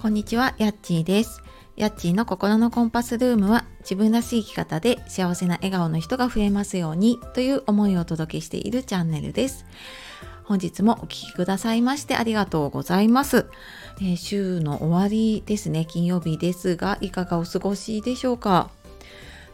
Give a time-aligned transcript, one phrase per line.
[0.00, 1.42] こんにちは、やっちーです。
[1.74, 9.66] やっちーの心のコンパスルームは自分らしい生き方で幸せな笑顔の人が増えますようにという思いをお届けしているチャンネルです。
[10.44, 13.46] 本日もお聴きくださいましてありがとうございます、
[14.00, 18.70] えー、週の終わりですね、金曜日ですが、いかがお過ごしでしょうか？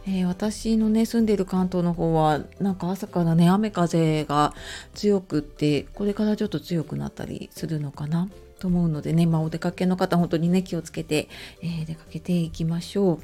[0.05, 4.53] えー、私のね住んでる関東の方はなんか朝からね雨風が
[4.93, 8.29] 強くってこれからちょっと強くなったりするのかな？
[8.59, 11.27] と思うのでね、まあ、お出かけの方本当にね気をつけて、
[11.61, 13.19] えー、出かけていきましょう。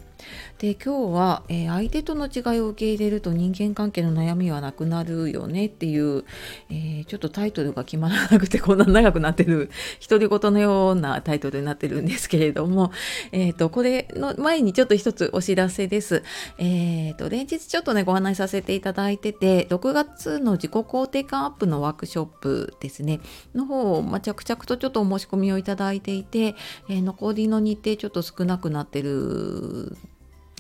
[0.60, 6.24] で今日は、えー、相手との違いを受け入れると人間関係の悩みはなくなるよねっていう、
[6.70, 9.72] えー、ちょっとタイトルが決まらなくてこんな長くなってる
[10.08, 12.92] 独り言のようなタイトルになってるんですけれども、
[13.32, 16.24] えーと、これの前にちょっと一つお知らせです。
[16.58, 23.20] えーと、連日ちょっとねご案内させていただいてて6月の自己肯定感アップのワークショップですね
[23.56, 26.56] の方を、まあ、着々とちょっとお申し込みをいただいていて、
[26.90, 29.98] えー、残りの日程ちょっと少なくなってる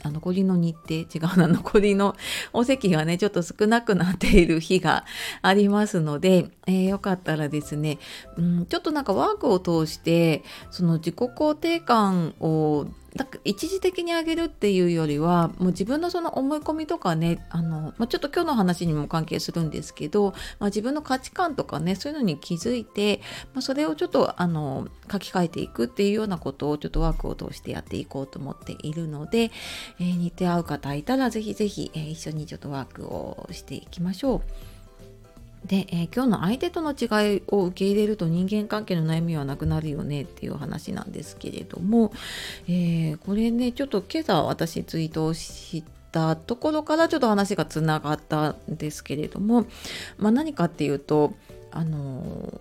[0.03, 2.15] あ残りの日程違うな残りの
[2.53, 5.05] お席がねちょっと少なくなっている日が
[5.41, 7.99] ありますので、えー、よかったらですね、
[8.37, 23.21] うん、ちょっとなんかワークを通してその自己肯定感をだ一時的に上げるっていうよりはもう自分のその思い込みとかねあの、まあ、ちょっと今日の話にも関係するんですけど、まあ、自分の価値観とかねそういうのに気づいて、
[23.53, 29.51] まあ、それをちょっとあの書き換えていくっていうようなことをちょっとワークを通してやっていこうと思っているので、
[29.99, 34.41] えー、似て合う方いたら是非是非、え、一緒にちょっとワークをしていきましょう。
[35.65, 42.11] で、えー、今日の相手との違いを受け入れると人間関係の悩みはなくなるよねっていう話なんですけれども、
[42.67, 49.65] えー、これねちょっと今朝私ツイートをしたところからちょっと話がつながったんですけれども、
[50.17, 51.33] まあ、何かっていうと
[51.71, 52.59] あの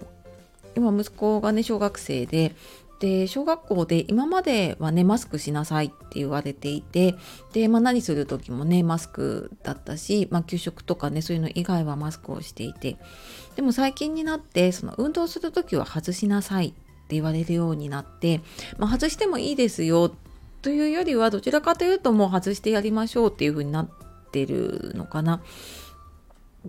[0.75, 2.55] ー、今息子がね小学生で
[3.01, 7.16] で小学校で今まではねマスクしなさいって言われていて
[7.53, 12.99] で、まあ、何する時もねマスクだったし、まあ、給食とかねそういうの以外はマスクをしていて
[13.56, 18.43] でも最近になってその運動する時は外しなさいって言われるようになって、
[18.77, 20.12] まあ、外してもいいですよ
[20.61, 23.88] というよりはどちらかというともう外してやりましょうっていう風になっ
[24.31, 25.43] てるのかな。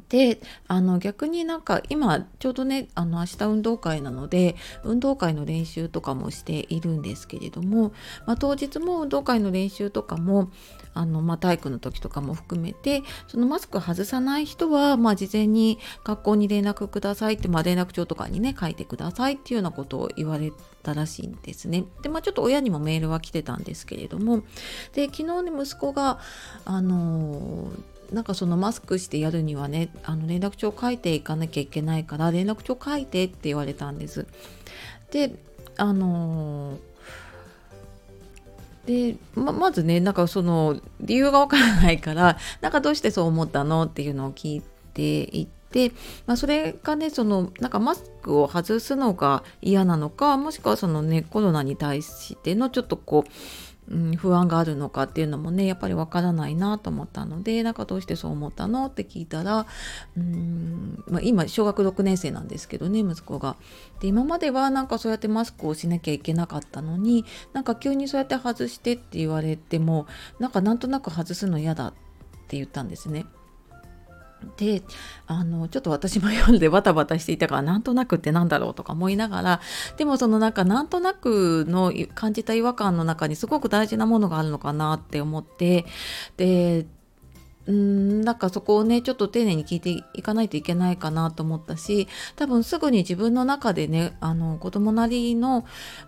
[0.09, 7.91] であの逆になんか今ちょうどねあの明日運動会なので運動会の練習とかもしているんですけれども、
[8.25, 10.49] まあ、当日も運動会の練習とかも
[10.93, 20.53] あの、まあ、体育の時とかも含めてそのマスク外さない人は、まあ、事前に学校に連絡くださいって、まあ、連絡帳とかにね書いてくださいっていうようなことを言われ
[20.83, 21.85] たらしいんですね。
[22.01, 24.43] でまあちょっと親にもメールは来てたんですけれども
[24.93, 26.19] で昨日ね息子が
[26.65, 34.27] あのーなんかそのマスクしてやるにはねあの連絡帳書いていかなきゃいけないから連絡帳書いてって言われたんです。
[35.11, 35.33] で
[35.77, 44.61] あのー、でままずねなんかその理由がわからないから なんかどうしてそう思ったのっていうのを聞い
[44.93, 45.91] ていて、
[46.27, 53.31] まあ、それがねそのなんかマスクを外すのが嫌なのかもしくはそのねコロナに対してのちょっとこう
[53.91, 59.67] うん、不安があるのかっていうのもねやっぱりわからないなと思ったのでなんかどうしてそう思ったのって聞いたら
[60.15, 63.57] うん、まあ、今小学6年生なんですけどね息子が。
[63.99, 70.07] で今まではなんかそうやってマスクをしなきゃいけなかったのになんか急にそうやって外してって言われても
[70.39, 71.93] なんかなんとなく外すの嫌だっ
[72.47, 73.25] て言ったんですね。
[74.57, 74.81] で
[75.27, 79.61] あのちょっと私も読んでバタバタしていたからなんとなくってなんだろうとか思いながら
[79.97, 85.85] でもそのなんかなんとなくの感じた違和感の中にすごく大事なものがあるのかなって思って
[86.37, 86.85] で
[87.67, 95.65] うんなんかそこをねちょっと丁寧に聞いていかないといけないかなと思ったし多分すぐに自分の中でねあの子供なりの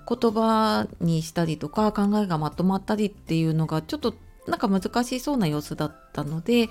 [0.08, 4.16] 言葉にしたりとか考えがまとまったりっていうのがちょっと
[4.48, 6.70] なんか難しそうな様子だったたので、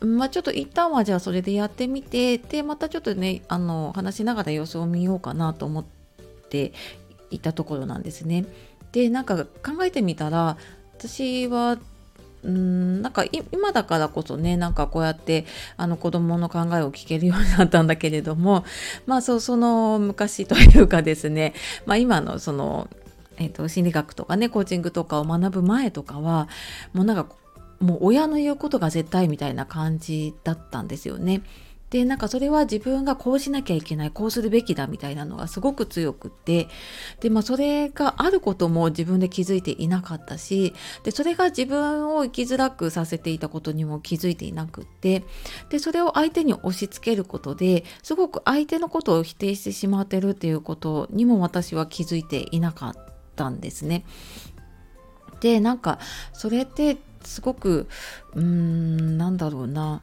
[0.00, 5.84] まあ、ちょっと一旦はじゃあそれでやってみてでまたちょっとねあの話しながら様子を見ようかなと思っ
[6.48, 6.72] て
[7.30, 8.44] いたところなんですね。
[8.92, 10.58] でなんか考えてみたら
[10.98, 11.78] 私は
[12.44, 15.46] うんなんか今だからこそねなんかこうやって
[15.76, 18.64] あの子供の考えを聞けるようになったんだけれども
[19.06, 21.54] まあそうその昔というかですね、
[21.86, 22.88] まあ、今のその
[23.38, 26.48] えーと、心理学とかねコーチングとかを学ぶ前とかは
[26.92, 27.26] もうなんか
[27.82, 31.42] もう親の言うことが絶対みたいな感じだったんですよね。
[31.90, 36.68] でなんかそれは自分がこうしなきゃいけないこうするべきだみたいなのがすごく強くって
[37.20, 40.72] で、まあ、それがあることも自分で気づいていなかったし
[41.04, 45.22] でそれが自分を生きづらくさせていたことにも気づいていなくって
[45.68, 53.12] でそれを相手に押し付けることですごく相手のことを否定してしまってるっていうことにも私は気づいていなかった。
[53.48, 54.04] んですね。
[55.40, 55.98] でなんか
[56.32, 57.88] それってすごく
[58.34, 60.02] うーんなんだろうな。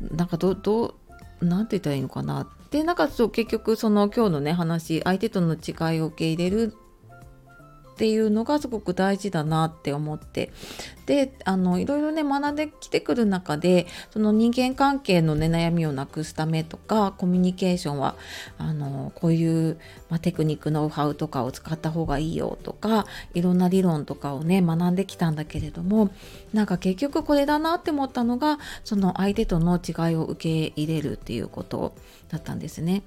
[0.00, 0.94] なんかどど
[1.40, 2.48] うなんて言ったらいいのかな。
[2.70, 6.74] でなんかそう結局その今日のね話相手との違いを受け入れる
[7.96, 10.52] っていうのがすごく大事だなって思って
[11.06, 18.16] であのいろいろね学んできてくる中でその人間関係のね悩みをなくすためとかコミュニケーションは
[18.58, 19.78] あのこういう、
[20.10, 26.10] まあ、テクニックノウハウとかを使った方がいいよとかいろんな理論とかをね学んできたんだけれども
[26.52, 31.94] なんか結局これだなって思ったのがその相手との違いを受け入れるっていうこと
[32.28, 33.04] だったんですね。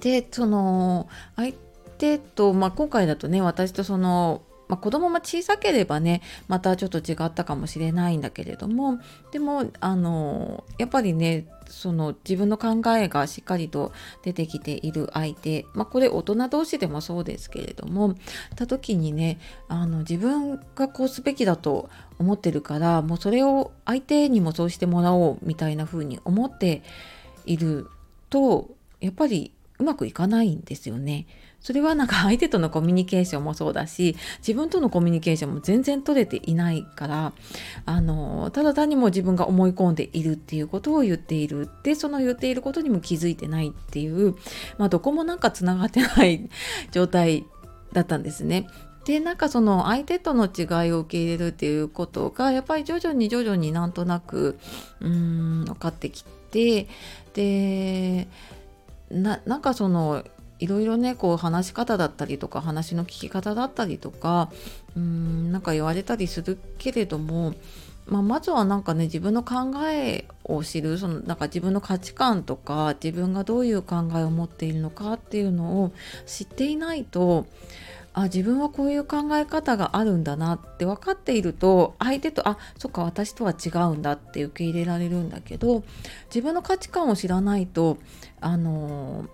[0.00, 1.52] でその相
[1.98, 8.98] 手と、まあ、今回だとね私とその、まあ、子供も小さければねまたちょっと違ったかもしれないんだけれども
[9.32, 18.14] でもあのやっぱりねその自分の考えがしっかりと出てきている相手、まあ、これ大人同士でもそうですけれども
[18.54, 19.38] た時にね
[19.68, 26.82] あの自分がこうすべきだと思ってるからもうそれを相手にもそうしてもらおうみたいな風に思って
[27.44, 27.88] いる
[28.30, 28.70] と
[29.00, 31.26] やっぱりうまくいかないんですよね。
[31.66, 37.32] それはなんか相手とのコミュニケーションもそうだし自分とのコミュニケーションも全然取れていないから
[37.86, 44.36] あのただ単にも自分が思い込んでいるっていうことを言っているでその言っていることにも気づいてないっていう、
[44.78, 46.48] まあ、どこもなんかつながってない
[46.92, 47.44] 状態
[47.92, 48.68] だったんですね。
[49.04, 54.56] でなんかその相手との違いを受け入れるっていうことがやっぱり徐々に徐々になんとなく
[55.00, 56.86] うん分かってきて
[57.34, 58.28] で
[59.10, 60.22] ななんかその
[60.58, 64.50] いろいろねこう話し方だったりとか話の聞き方だったりとか
[64.96, 67.54] うんなんか言われたりするけれども、
[68.06, 75.92] まあ、まずはなんかね自分の考えを知るそのなんか自分の価値観とか自分がどういう考えを持っているのかっていうのを
[76.24, 77.46] 知っていないと
[78.16, 85.84] あ自分はこういう考え方があるんだなって分かっていると相手とあそっか私とは違うんだって受け入れられるんだけど
[86.34, 87.98] 自分の価値観を知らないと
[88.40, 89.26] あの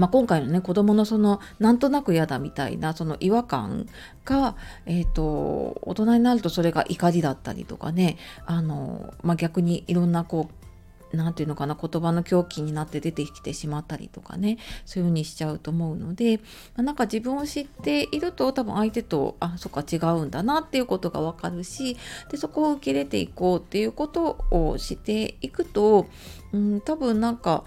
[0.00, 3.86] まあ、今回のね子供のそのなんとなく嫌だみたいなその違和感
[4.24, 4.56] が、
[4.86, 8.16] えーと、大人になるとそれが怒りだったりとかね
[8.46, 14.56] あの、まあ、逆にいろんなこう何て言うのかな言葉の狂気になって出てきてしまったりとかね
[14.86, 16.42] そういう風にしちゃうと思うので、ま
[16.78, 21.98] あ、なんか自分を知っていると多分相手とあそっか違うんだなっていうことが分かるし
[22.30, 26.06] でそこを受け入れていこうっていうことをしていくと、
[26.52, 27.64] うん、多分なんか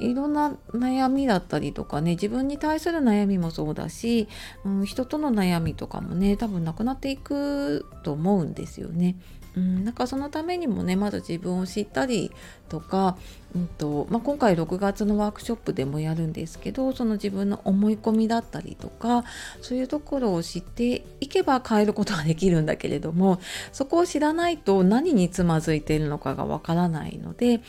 [0.00, 4.28] いろんな悩みだったりとかね自分に対する悩みもそうだし、
[4.64, 9.16] うん、人との悩みとかもね多分なくなっていくと思うんですよね。
[9.56, 12.30] うん、なんかそのためにもねまず自分を知ったり
[12.68, 13.16] とか、
[13.54, 19.24] うんとまあ、今回6月のワークショップでもやるんですけどその自分の思い込みだったりとか
[19.62, 23.40] そういうところを知っていけば変えることができるんだけれども
[23.72, 27.60] そこを知らないと何につまずいているのかがわからないので、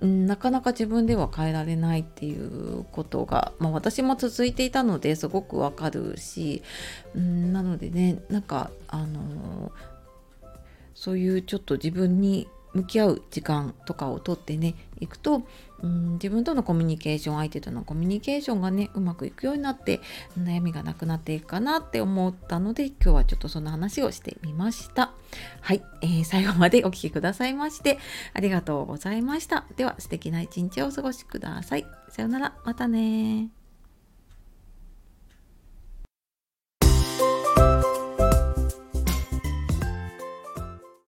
[0.00, 6.62] うん、なかなか自分では変えられないっていうことが、まあ、私も続いていたのですごくわかるし、
[7.14, 9.70] うん、なのでねなんかあの
[11.06, 15.42] そういうちょっと自分に向き合う時間とかをとってねいくと、
[15.80, 20.00] うん、自分とのコミュニケーション相手とのコミュニケーションがねうまくいくようになって
[20.36, 25.12] 悩みがなくなっていくかなって思ったので今日はちょっとその話をしてみました。
[25.60, 28.00] はい、えー、最後までお聴きくださいまして
[28.34, 29.64] ありがとうございました。
[29.76, 31.86] では素敵な一日をお過ごしください。
[32.08, 32.56] さようなら。
[32.64, 33.55] またね